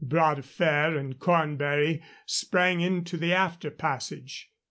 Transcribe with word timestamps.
Bras 0.03 0.37
de 0.37 0.41
Fer 0.41 0.97
and 0.97 1.19
Cornbury 1.19 2.01
sprang 2.25 2.81
into 2.81 3.17
the 3.17 3.33
after 3.33 3.69
passage. 3.69 4.49